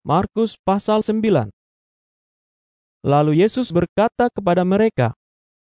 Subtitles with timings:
[0.00, 1.52] Markus pasal 9
[3.04, 5.12] Lalu Yesus berkata kepada mereka,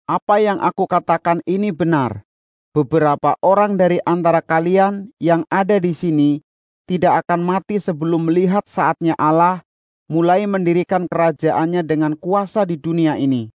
[0.10, 2.26] Apa yang aku katakan ini benar.
[2.74, 6.42] Beberapa orang dari antara kalian yang ada di sini
[6.90, 9.62] tidak akan mati sebelum melihat saatnya Allah
[10.10, 13.54] mulai mendirikan kerajaannya dengan kuasa di dunia ini.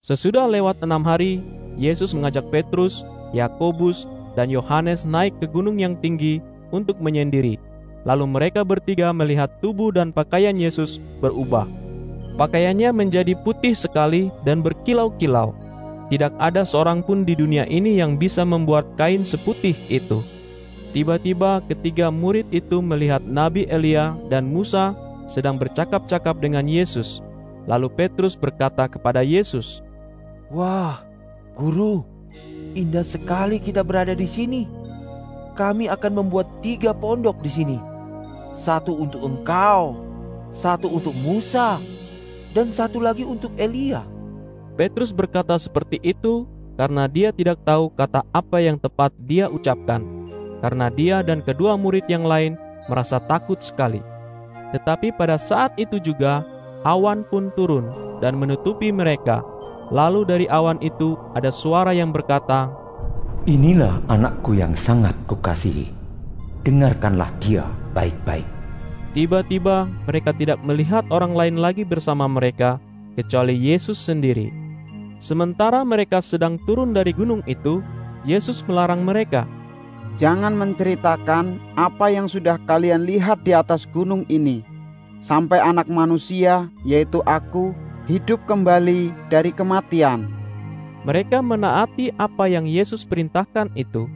[0.00, 1.44] Sesudah lewat enam hari,
[1.76, 3.04] Yesus mengajak Petrus,
[3.36, 4.08] Yakobus,
[4.40, 6.40] dan Yohanes naik ke gunung yang tinggi
[6.72, 7.67] untuk menyendiri.
[8.06, 11.66] Lalu mereka bertiga melihat tubuh dan pakaian Yesus berubah.
[12.38, 15.50] Pakaiannya menjadi putih sekali dan berkilau-kilau.
[16.08, 20.22] Tidak ada seorang pun di dunia ini yang bisa membuat kain seputih itu.
[20.94, 24.96] Tiba-tiba ketiga murid itu melihat Nabi Elia dan Musa
[25.28, 27.20] sedang bercakap-cakap dengan Yesus.
[27.68, 29.84] Lalu Petrus berkata kepada Yesus,
[30.48, 31.04] Wah,
[31.52, 32.00] guru,
[32.72, 34.64] indah sekali kita berada di sini.
[35.52, 37.76] Kami akan membuat tiga pondok di sini.
[38.58, 39.94] Satu untuk engkau,
[40.50, 41.78] satu untuk Musa,
[42.52, 44.02] dan satu lagi untuk Elia.
[44.74, 46.46] Petrus berkata seperti itu
[46.78, 50.02] karena dia tidak tahu kata apa yang tepat dia ucapkan.
[50.58, 52.58] Karena dia dan kedua murid yang lain
[52.90, 54.02] merasa takut sekali.
[54.74, 56.42] Tetapi pada saat itu juga
[56.82, 59.42] awan pun turun dan menutupi mereka.
[59.88, 62.68] Lalu dari awan itu ada suara yang berkata,
[63.48, 65.88] Inilah anakku yang sangat kukasihi.
[66.66, 67.64] Dengarkanlah dia
[67.98, 68.46] baik-baik.
[69.10, 72.78] Tiba-tiba mereka tidak melihat orang lain lagi bersama mereka
[73.18, 74.54] kecuali Yesus sendiri.
[75.18, 77.82] Sementara mereka sedang turun dari gunung itu,
[78.22, 79.50] Yesus melarang mereka,
[80.18, 84.66] Jangan menceritakan apa yang sudah kalian lihat di atas gunung ini,
[85.22, 87.70] sampai anak manusia, yaitu aku,
[88.10, 90.26] hidup kembali dari kematian.
[91.06, 94.10] Mereka menaati apa yang Yesus perintahkan itu,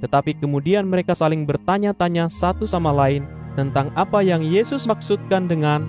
[0.00, 3.24] tetapi kemudian mereka saling bertanya-tanya satu sama lain
[3.56, 5.88] tentang apa yang Yesus maksudkan dengan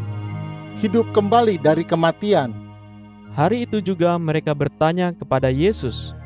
[0.79, 2.55] hidup kembali dari kematian.
[3.35, 6.17] Hari itu juga mereka bertanya kepada Yesus,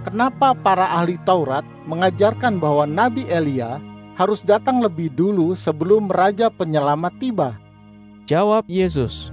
[0.00, 3.76] Kenapa para ahli Taurat mengajarkan bahwa Nabi Elia
[4.16, 7.60] harus datang lebih dulu sebelum Raja Penyelamat tiba?
[8.24, 9.28] Jawab Yesus,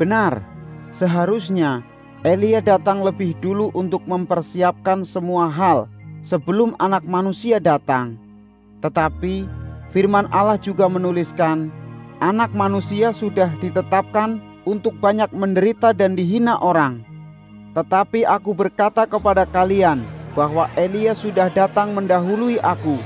[0.00, 0.40] Benar,
[0.96, 1.84] seharusnya
[2.24, 5.84] Elia datang lebih dulu untuk mempersiapkan semua hal
[6.24, 8.16] sebelum anak manusia datang.
[8.80, 9.44] Tetapi
[9.92, 11.68] firman Allah juga menuliskan,
[12.20, 17.04] anak manusia sudah ditetapkan untuk banyak menderita dan dihina orang.
[17.72, 20.02] Tetapi aku berkata kepada kalian
[20.34, 22.98] bahwa Elia sudah datang mendahului aku,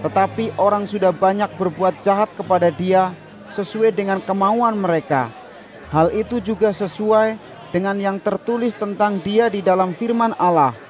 [0.00, 3.12] tetapi orang sudah banyak berbuat jahat kepada dia
[3.52, 5.28] sesuai dengan kemauan mereka.
[5.92, 7.38] Hal itu juga sesuai
[7.70, 10.85] dengan yang tertulis tentang dia di dalam firman Allah.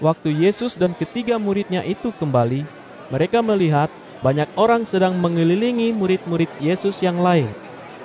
[0.00, 2.64] Waktu Yesus dan ketiga muridnya itu kembali,
[3.12, 3.92] mereka melihat
[4.24, 7.48] banyak orang sedang mengelilingi murid-murid Yesus yang lain.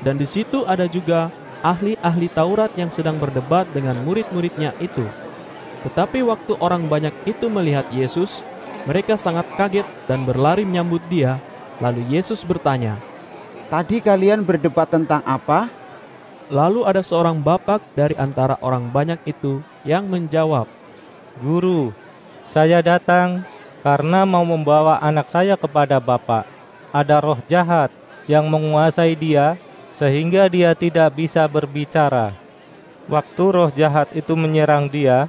[0.03, 1.31] Dan di situ ada juga
[1.63, 5.07] ahli-ahli Taurat yang sedang berdebat dengan murid-muridnya itu.
[5.87, 8.43] Tetapi waktu orang banyak itu melihat Yesus,
[8.83, 11.39] mereka sangat kaget dan berlari menyambut dia.
[11.79, 12.99] Lalu Yesus bertanya,
[13.65, 15.71] Tadi kalian berdebat tentang apa?
[16.53, 20.69] Lalu ada seorang bapak dari antara orang banyak itu yang menjawab,
[21.35, 21.91] Guru,
[22.47, 23.43] saya datang
[23.83, 26.47] karena mau membawa anak saya kepada Bapak.
[26.95, 27.91] Ada roh jahat
[28.23, 29.59] yang menguasai dia
[29.99, 32.31] sehingga dia tidak bisa berbicara.
[33.11, 35.27] Waktu roh jahat itu menyerang dia,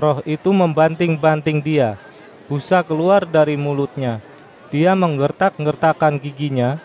[0.00, 2.00] roh itu membanting-banting dia.
[2.48, 4.24] Busa keluar dari mulutnya.
[4.72, 6.80] Dia menggertak-gertakkan giginya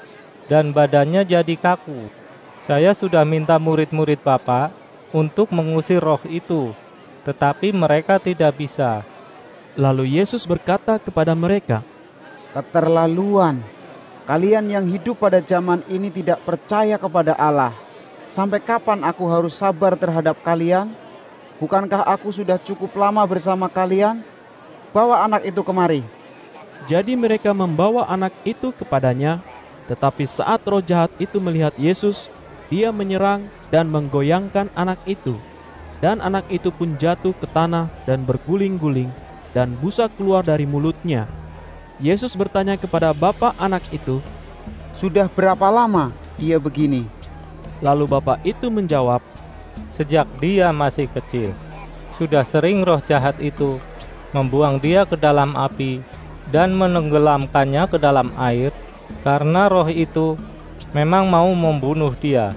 [0.52, 2.12] dan badannya jadi kaku.
[2.68, 4.76] Saya sudah minta murid-murid Bapak
[5.16, 6.76] untuk mengusir roh itu,
[7.28, 9.04] tetapi mereka tidak bisa.
[9.76, 11.84] Lalu Yesus berkata kepada mereka,
[12.56, 13.60] Keterlaluan.
[14.24, 17.76] Kalian yang hidup pada zaman ini tidak percaya kepada Allah.
[18.32, 20.92] Sampai kapan aku harus sabar terhadap kalian?
[21.60, 24.24] Bukankah aku sudah cukup lama bersama kalian?
[24.96, 26.04] Bawa anak itu kemari.
[26.88, 29.44] Jadi mereka membawa anak itu kepadanya,
[29.92, 32.32] tetapi saat roh jahat itu melihat Yesus,
[32.72, 35.36] dia menyerang dan menggoyangkan anak itu.
[35.98, 39.10] Dan anak itu pun jatuh ke tanah dan berguling-guling,
[39.58, 41.26] dan busa keluar dari mulutnya.
[41.98, 44.22] Yesus bertanya kepada bapak anak itu,
[44.98, 47.18] Sudah berapa lama dia begini?
[47.82, 49.22] lalu bapak itu menjawab,
[49.94, 51.58] Sejak dia masih kecil,
[52.22, 53.82] sudah sering roh jahat itu
[54.30, 56.06] membuang dia ke dalam api
[56.54, 58.70] dan menenggelamkannya ke dalam air,
[59.26, 60.38] karena roh itu
[60.94, 62.54] memang mau membunuh dia.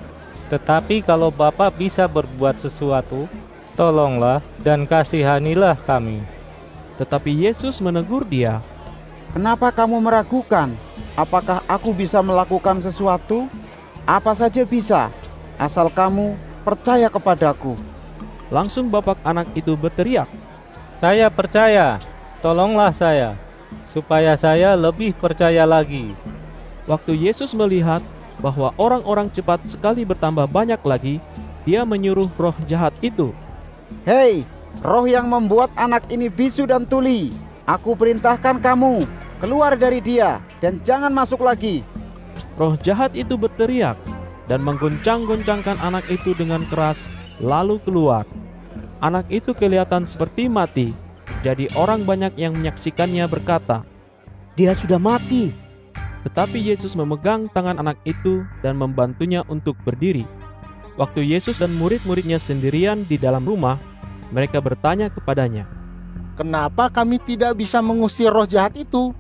[0.51, 3.31] Tetapi kalau Bapak bisa berbuat sesuatu,
[3.79, 6.21] tolonglah dan kasihanilah kami.
[7.01, 8.61] tetapi Yesus menegur dia.
[9.33, 10.77] Kenapa kamu meragukan?
[11.21, 13.45] apakah aku bisa melakukan sesuatu?
[14.09, 15.13] Apa saja bisa,
[15.61, 16.35] asal kamu
[16.67, 17.77] percaya kepadaku.
[18.51, 20.27] Langsung bapak anak itu berteriak,
[21.01, 21.97] Saya percaya,
[22.45, 23.33] tolonglah saya,
[23.89, 26.13] supaya saya lebih percaya lagi.
[26.85, 28.05] Waktu Yesus melihat
[28.41, 31.21] bahwa orang-orang cepat sekali bertambah banyak lagi,
[31.69, 33.37] dia menyuruh roh jahat itu,
[34.09, 34.49] Hei,
[34.81, 37.29] roh yang membuat anak ini bisu dan tuli,
[37.69, 39.05] aku perintahkan kamu
[39.39, 41.85] keluar dari dia dan jangan masuk lagi.
[42.57, 44.01] Roh jahat itu berteriak
[44.49, 46.99] dan menggoncang-goncangkan anak itu dengan keras,
[47.39, 48.25] lalu keluar.
[49.01, 50.93] Anak itu kelihatan seperti mati,
[51.41, 53.87] jadi orang banyak yang menyaksikannya berkata,
[54.59, 55.70] Dia sudah mati.
[56.27, 60.29] Tetapi Yesus memegang tangan anak itu dan membantunya untuk berdiri.
[61.01, 63.81] Waktu Yesus dan murid-muridnya sendirian di dalam rumah,
[64.29, 65.65] mereka bertanya kepadanya.
[66.37, 69.17] Kenapa kami tidak bisa mengusir roh jahat itu?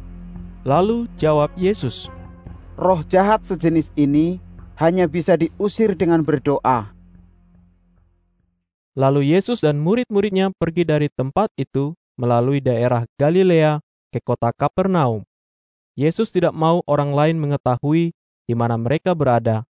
[0.64, 2.12] Lalu jawab Yesus,
[2.81, 4.41] Roh jahat sejenis ini
[4.81, 6.88] hanya bisa diusir dengan berdoa.
[8.97, 15.29] Lalu Yesus dan murid-muridnya pergi dari tempat itu melalui daerah Galilea ke kota Kapernaum.
[15.98, 18.14] Yesus tidak mau orang lain mengetahui
[18.46, 19.62] di mana mereka berada,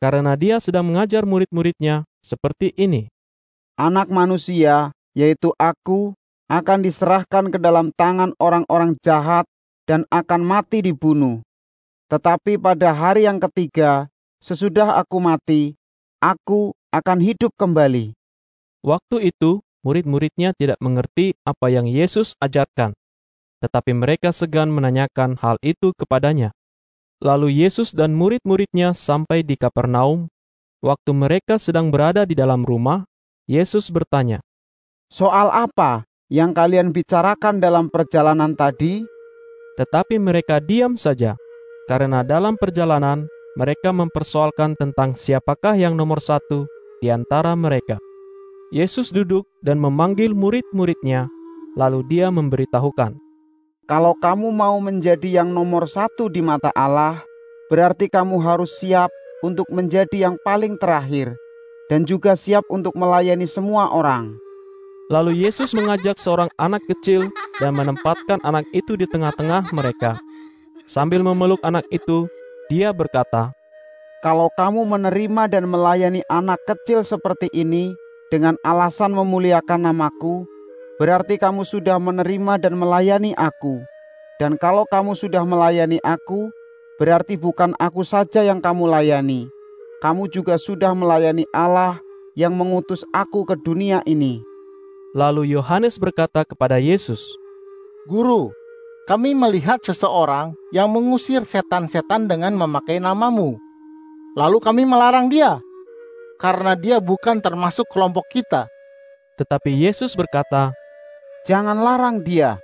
[0.00, 3.12] karena dia sedang mengajar murid-muridnya seperti ini.
[3.76, 6.16] Anak manusia, yaitu aku,
[6.52, 9.48] akan diserahkan ke dalam tangan orang-orang jahat
[9.88, 11.40] dan akan mati dibunuh.
[12.12, 14.12] Tetapi pada hari yang ketiga,
[14.44, 15.72] sesudah aku mati,
[16.20, 18.12] aku akan hidup kembali.
[18.84, 22.92] Waktu itu, murid-muridnya tidak mengerti apa yang Yesus ajarkan,
[23.62, 26.50] tetapi mereka segan menanyakan hal itu kepadanya.
[27.22, 30.26] Lalu Yesus dan murid-muridnya sampai di Kapernaum.
[30.82, 33.06] Waktu mereka sedang berada di dalam rumah,
[33.46, 34.42] Yesus bertanya,
[35.06, 39.06] Soal apa yang kalian bicarakan dalam perjalanan tadi?
[39.76, 41.36] tetapi mereka diam saja,
[41.88, 46.68] karena dalam perjalanan mereka mempersoalkan tentang siapakah yang nomor satu
[47.00, 48.00] di antara mereka.
[48.72, 51.28] Yesus duduk dan memanggil murid-muridnya,
[51.76, 53.16] lalu dia memberitahukan,
[53.92, 57.28] Kalau kamu mau menjadi yang nomor satu di mata Allah,
[57.68, 59.12] berarti kamu harus siap
[59.44, 61.36] untuk menjadi yang paling terakhir
[61.92, 64.32] dan juga siap untuk melayani semua orang.
[65.12, 67.28] Lalu Yesus mengajak seorang anak kecil
[67.60, 70.16] dan menempatkan anak itu di tengah-tengah mereka.
[70.88, 72.24] Sambil memeluk anak itu,
[72.72, 73.52] dia berkata,
[74.24, 77.92] Kalau kamu menerima dan melayani anak kecil seperti ini
[78.32, 80.48] dengan alasan memuliakan namaku,
[81.02, 83.82] berarti kamu sudah menerima dan melayani aku.
[84.38, 86.46] Dan kalau kamu sudah melayani aku,
[87.02, 89.50] berarti bukan aku saja yang kamu layani.
[89.98, 91.98] Kamu juga sudah melayani Allah
[92.38, 94.38] yang mengutus aku ke dunia ini.
[95.18, 97.18] Lalu Yohanes berkata kepada Yesus,
[98.06, 98.54] Guru,
[99.10, 103.58] kami melihat seseorang yang mengusir setan-setan dengan memakai namamu.
[104.38, 105.58] Lalu kami melarang dia,
[106.38, 108.70] karena dia bukan termasuk kelompok kita.
[109.36, 110.70] Tetapi Yesus berkata,
[111.42, 112.62] Jangan larang dia,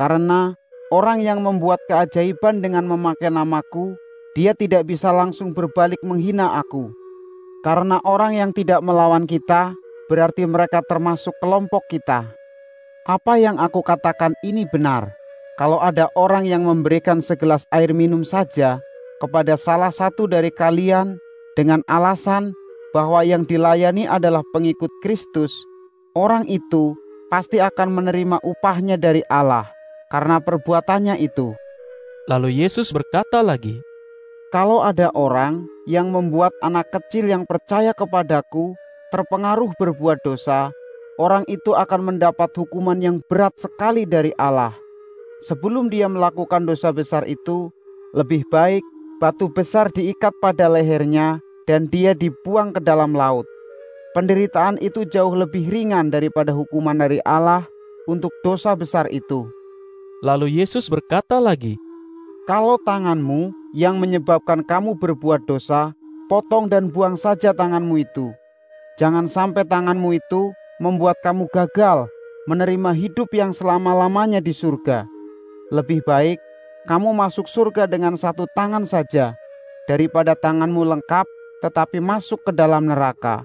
[0.00, 0.56] karena
[0.88, 3.92] orang yang membuat keajaiban dengan memakai namaku,
[4.32, 6.88] dia tidak bisa langsung berbalik menghina aku.
[7.60, 9.76] Karena orang yang tidak melawan kita,
[10.08, 12.32] berarti mereka termasuk kelompok kita.
[13.04, 15.12] Apa yang aku katakan ini benar.
[15.60, 18.80] Kalau ada orang yang memberikan segelas air minum saja
[19.20, 21.20] kepada salah satu dari kalian
[21.60, 22.56] dengan alasan
[22.96, 25.52] bahwa yang dilayani adalah pengikut Kristus,
[26.16, 26.96] orang itu
[27.32, 29.70] pasti akan menerima upahnya dari Allah
[30.12, 31.56] karena perbuatannya itu.
[32.30, 33.80] Lalu Yesus berkata lagi,
[34.54, 38.72] Kalau ada orang yang membuat anak kecil yang percaya kepadaku
[39.10, 40.70] terpengaruh berbuat dosa,
[41.18, 44.74] orang itu akan mendapat hukuman yang berat sekali dari Allah.
[45.44, 47.68] Sebelum dia melakukan dosa besar itu,
[48.16, 48.80] lebih baik
[49.18, 53.44] batu besar diikat pada lehernya dan dia dibuang ke dalam laut.
[54.14, 57.66] Penderitaan itu jauh lebih ringan daripada hukuman dari Allah
[58.06, 59.50] untuk dosa besar itu.
[60.22, 61.74] Lalu Yesus berkata lagi,
[62.46, 65.98] Kalau tanganmu yang menyebabkan kamu berbuat dosa,
[66.30, 68.30] potong dan buang saja tanganmu itu.
[69.02, 72.06] Jangan sampai tanganmu itu membuat kamu gagal
[72.46, 75.10] menerima hidup yang selama-lamanya di surga.
[75.74, 76.38] Lebih baik
[76.86, 79.34] kamu masuk surga dengan satu tangan saja
[79.90, 81.26] daripada tanganmu lengkap
[81.64, 83.40] tetapi masuk ke dalam neraka,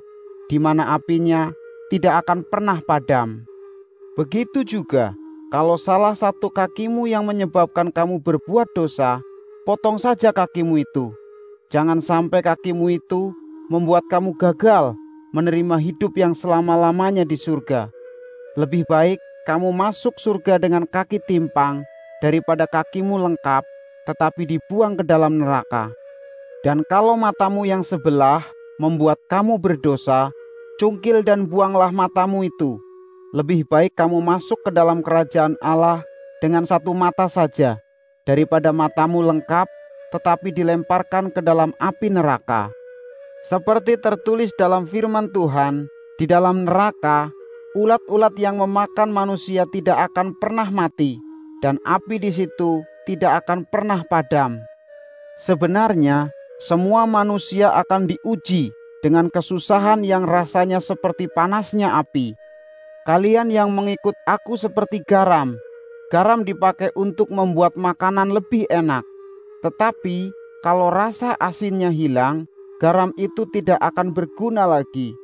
[0.49, 1.53] di mana apinya
[1.93, 3.45] tidak akan pernah padam.
[4.17, 5.13] Begitu juga
[5.53, 9.21] kalau salah satu kakimu yang menyebabkan kamu berbuat dosa,
[9.63, 11.13] potong saja kakimu itu.
[11.69, 13.31] Jangan sampai kakimu itu
[13.69, 14.97] membuat kamu gagal
[15.31, 17.93] menerima hidup yang selama-lamanya di surga.
[18.57, 21.85] Lebih baik kamu masuk surga dengan kaki timpang
[22.21, 23.61] daripada kakimu lengkap
[24.09, 25.93] tetapi dibuang ke dalam neraka.
[26.65, 28.41] Dan kalau matamu yang sebelah
[28.81, 30.33] membuat kamu berdosa,
[30.79, 32.79] cungkil dan buanglah matamu itu.
[33.35, 36.01] Lebih baik kamu masuk ke dalam kerajaan Allah
[36.41, 37.77] dengan satu mata saja,
[38.25, 39.67] daripada matamu lengkap
[40.09, 42.73] tetapi dilemparkan ke dalam api neraka.
[43.45, 45.85] Seperti tertulis dalam firman Tuhan,
[46.17, 47.29] di dalam neraka,
[47.77, 51.21] ulat-ulat yang memakan manusia tidak akan pernah mati,
[51.61, 54.57] dan api di situ tidak akan pernah padam.
[55.39, 62.35] Sebenarnya, semua manusia akan diuji dengan kesusahan yang rasanya seperti panasnya api.
[63.07, 65.55] Kalian yang mengikut aku seperti garam,
[66.11, 69.01] garam dipakai untuk membuat makanan lebih enak.
[69.65, 70.29] Tetapi
[70.61, 72.45] kalau rasa asinnya hilang,
[72.83, 75.15] garam itu tidak akan berguna lagi.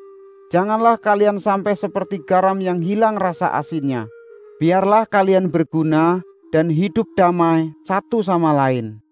[0.50, 4.08] Janganlah kalian sampai seperti garam yang hilang rasa asinnya.
[4.56, 6.24] Biarlah kalian berguna
[6.56, 9.05] dan hidup damai satu sama lain.